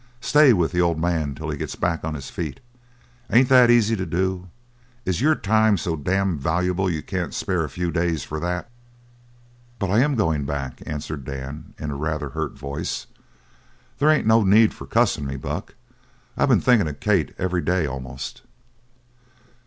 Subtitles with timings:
[0.19, 2.59] Stay with the old man till he gets back on his feet.
[3.31, 4.49] Ain't that easy to do?
[5.05, 8.67] Is your time so damned valuable you can't spare a few days for that?"
[9.77, 13.05] "But I am goin' back," answered Dan, in a rather hurt voice.
[13.99, 15.75] "They ain't no need for cussin' me, Buck.
[16.35, 18.41] I been thinkin' of Kate, every day, almost."